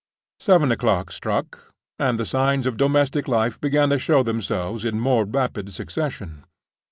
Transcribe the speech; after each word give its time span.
Seven 0.39 0.71
o'clock 0.71 1.11
struck; 1.11 1.75
and 1.99 2.17
the 2.19 2.25
signs 2.25 2.65
of 2.65 2.75
domestic 2.75 3.27
life 3.27 3.61
began 3.61 3.91
to 3.91 3.99
show 3.99 4.23
themselves 4.23 4.83
in 4.83 4.99
more 4.99 5.25
rapid 5.25 5.71
succession. 5.75 6.43